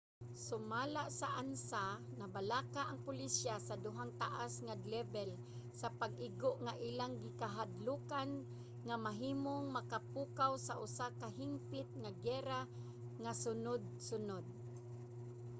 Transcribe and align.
sumala 0.45 1.03
sa 1.19 1.27
ansa 1.41 1.85
nabalaka 2.19 2.81
ang 2.87 2.99
pulisya 3.07 3.55
sa 3.67 3.75
duhang 3.85 4.11
taas 4.23 4.53
nga 4.65 4.75
lebel 4.91 5.31
nga 5.79 5.89
pag-igo 6.01 6.51
nga 6.65 6.73
ilang 6.89 7.13
gikahadlokan 7.23 8.29
nga 8.87 8.95
mahimong 9.05 9.65
makapukaw 9.77 10.51
sa 10.67 10.73
usa 10.85 11.07
ka 11.19 11.27
hingpit 11.39 11.89
nga 12.01 12.11
giyera 12.21 12.61
nga 13.21 13.31
sunud-sunod 13.43 14.45